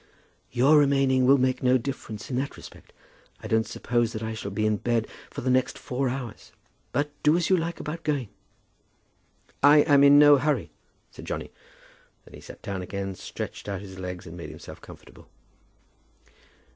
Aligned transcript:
"Your 0.51 0.79
remaining 0.79 1.27
will 1.27 1.37
make 1.37 1.61
no 1.61 1.77
difference 1.77 2.31
in 2.31 2.37
that 2.37 2.57
respect. 2.57 2.91
I 3.43 3.47
don't 3.47 3.67
suppose 3.67 4.13
that 4.13 4.23
I 4.23 4.33
shall 4.33 4.49
be 4.49 4.65
in 4.65 4.77
bed 4.77 5.05
for 5.29 5.41
the 5.41 5.51
next 5.51 5.77
four 5.77 6.09
hours. 6.09 6.51
But 6.91 7.11
do 7.21 7.37
as 7.37 7.51
you 7.51 7.55
like 7.57 7.79
about 7.79 8.01
going." 8.01 8.29
"I 9.61 9.81
am 9.81 10.03
in 10.03 10.17
no 10.17 10.37
hurry," 10.37 10.71
said 11.11 11.25
Johnny. 11.25 11.51
Then 12.25 12.33
he 12.33 12.41
sat 12.41 12.63
down 12.63 12.81
again, 12.81 13.13
stretched 13.13 13.69
out 13.69 13.81
his 13.81 13.99
legs 13.99 14.25
and 14.25 14.35
made 14.35 14.49
himself 14.49 14.81
comfortable. 14.81 15.27